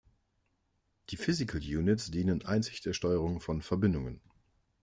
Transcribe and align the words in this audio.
Die 1.11 1.15
Physical 1.15 1.61
Units 1.61 2.09
dienen 2.09 2.43
einzig 2.43 2.81
der 2.81 2.93
Steuerung 2.93 3.39
von 3.39 3.61
Verbindungen. 3.61 4.19